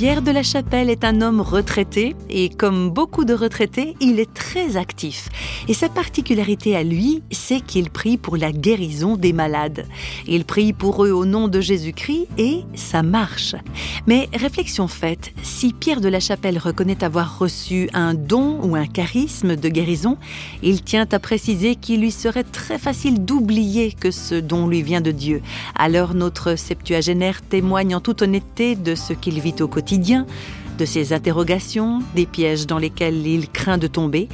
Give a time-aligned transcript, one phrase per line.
[0.00, 4.32] Pierre de la Chapelle est un homme retraité et comme beaucoup de retraités, il est
[4.32, 5.28] très actif.
[5.68, 9.84] Et sa particularité à lui, c'est qu'il prie pour la guérison des malades.
[10.26, 13.54] Il prie pour eux au nom de Jésus-Christ et ça marche.
[14.06, 18.86] Mais réflexion faite, si Pierre de la Chapelle reconnaît avoir reçu un don ou un
[18.86, 20.16] charisme de guérison,
[20.62, 25.02] il tient à préciser qu'il lui serait très facile d'oublier que ce don lui vient
[25.02, 25.42] de Dieu.
[25.74, 31.12] Alors notre septuagénaire témoigne en toute honnêteté de ce qu'il vit au quotidien de ses
[31.12, 34.28] interrogations, des pièges dans lesquels il craint de tomber,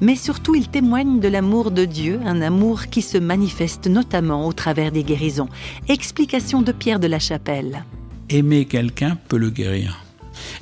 [0.00, 4.52] mais surtout il témoigne de l'amour de Dieu, un amour qui se manifeste notamment au
[4.52, 5.48] travers des guérisons.
[5.88, 7.84] Explication de Pierre de la Chapelle.
[8.30, 10.02] Aimer quelqu'un peut le guérir.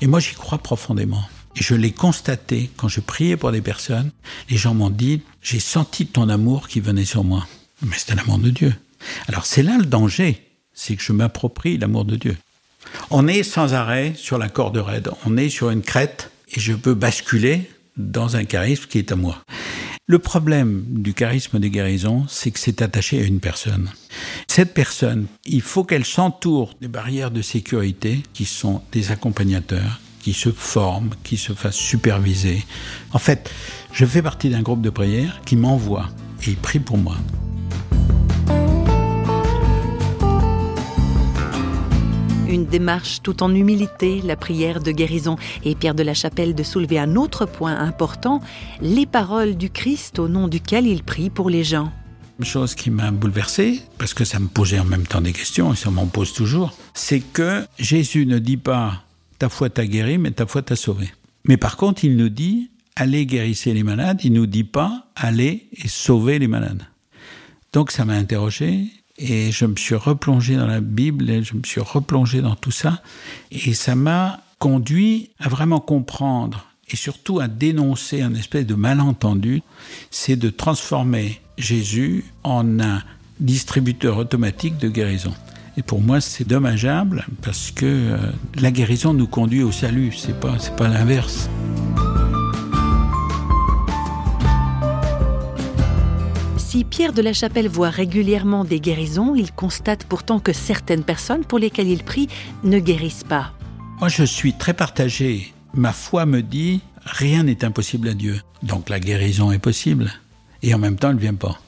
[0.00, 1.22] Et moi j'y crois profondément.
[1.56, 4.10] Et je l'ai constaté quand je priais pour des personnes.
[4.50, 7.46] Les gens m'ont dit, j'ai senti ton amour qui venait sur moi.
[7.82, 8.74] Mais c'est l'amour de Dieu.
[9.28, 12.36] Alors c'est là le danger, c'est que je m'approprie l'amour de Dieu.
[13.12, 16.72] On est sans arrêt sur la corde raide, on est sur une crête et je
[16.74, 19.38] peux basculer dans un charisme qui est à moi.
[20.06, 23.90] Le problème du charisme des guérisons, c'est que c'est attaché à une personne.
[24.46, 30.32] Cette personne, il faut qu'elle s'entoure des barrières de sécurité qui sont des accompagnateurs, qui
[30.32, 32.64] se forment, qui se fassent superviser.
[33.12, 33.50] En fait,
[33.92, 36.10] je fais partie d'un groupe de prière qui m'envoie
[36.46, 37.16] et il prie pour moi.
[42.70, 46.98] Démarche tout en humilité, la prière de guérison et Pierre de la Chapelle de soulever
[46.98, 48.40] un autre point important,
[48.80, 51.92] les paroles du Christ au nom duquel il prie pour les gens.
[52.38, 55.74] Une chose qui m'a bouleversé, parce que ça me posait en même temps des questions,
[55.74, 59.02] et ça m'en pose toujours, c'est que Jésus ne dit pas
[59.38, 61.10] ta foi t'a guéri, mais ta foi t'a sauvé.
[61.44, 65.68] Mais par contre, il nous dit allez guérissez les malades, il nous dit pas allez
[65.72, 66.84] et sauvez les malades.
[67.72, 68.86] Donc ça m'a interrogé
[69.20, 72.70] et je me suis replongé dans la Bible, et je me suis replongé dans tout
[72.70, 73.02] ça.
[73.52, 79.62] Et ça m'a conduit à vraiment comprendre et surtout à dénoncer un espèce de malentendu,
[80.10, 83.02] c'est de transformer Jésus en un
[83.38, 85.32] distributeur automatique de guérison.
[85.76, 88.18] Et pour moi, c'est dommageable parce que euh,
[88.56, 91.48] la guérison nous conduit au salut, c'est pas, c'est pas l'inverse.
[96.70, 101.44] Si Pierre de la Chapelle voit régulièrement des guérisons, il constate pourtant que certaines personnes
[101.44, 102.28] pour lesquelles il prie
[102.62, 103.52] ne guérissent pas.
[103.98, 105.52] Moi, je suis très partagé.
[105.74, 108.40] Ma foi me dit rien n'est impossible à Dieu.
[108.62, 110.12] Donc la guérison est possible.
[110.62, 111.58] Et en même temps, elle ne vient pas.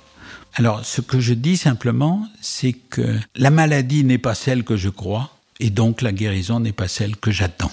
[0.54, 4.88] Alors, ce que je dis simplement, c'est que la maladie n'est pas celle que je
[4.88, 7.72] crois, et donc la guérison n'est pas celle que j'attends.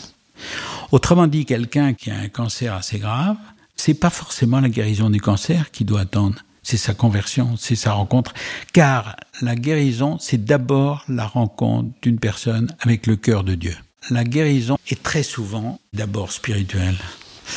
[0.92, 3.38] Autrement dit, quelqu'un qui a un cancer assez grave,
[3.76, 7.94] c'est pas forcément la guérison du cancer qui doit attendre c'est sa conversion, c'est sa
[7.94, 8.32] rencontre.
[8.74, 13.76] Car la guérison, c'est d'abord la rencontre d'une personne avec le cœur de Dieu.
[14.12, 16.98] La guérison est très souvent d'abord spirituelle.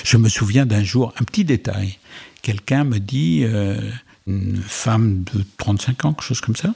[0.03, 1.99] Je me souviens d'un jour, un petit détail.
[2.41, 3.79] Quelqu'un me dit, euh,
[4.27, 6.73] une femme de 35 ans, quelque chose comme ça,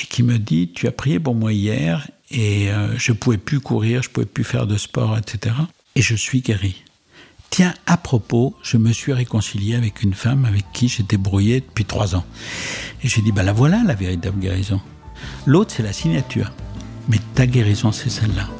[0.00, 3.58] et qui me dit, tu as prié pour moi hier et euh, je pouvais plus
[3.58, 5.56] courir, je pouvais plus faire de sport, etc.
[5.96, 6.84] Et je suis guéri.
[7.56, 11.86] Tiens, à propos, je me suis réconcilié avec une femme avec qui j'étais brouillé depuis
[11.86, 12.26] trois ans.
[13.02, 14.78] Et j'ai dit, ben la voilà la véritable guérison.
[15.46, 16.52] L'autre, c'est la signature.
[17.08, 18.50] Mais ta guérison, c'est celle-là.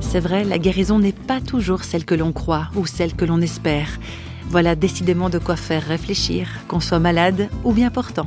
[0.00, 3.40] C'est vrai, la guérison n'est pas toujours celle que l'on croit ou celle que l'on
[3.40, 4.00] espère.
[4.48, 8.26] Voilà décidément de quoi faire réfléchir, qu'on soit malade ou bien portant.